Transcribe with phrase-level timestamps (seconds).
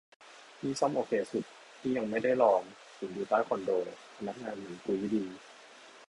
[0.61, 1.43] นี่ซ่อมโอเคสุด
[1.81, 2.61] นี่ยังไม่ได้ลอง
[2.97, 3.71] ศูนย์อยู่ใต้คอนโด
[4.17, 5.23] พนักงานเหมือนกุ๊ยดี